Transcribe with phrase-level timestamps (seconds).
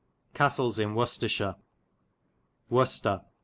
[0.33, 1.57] Castles in Wicestreshire.
[2.71, 3.21] Wicester.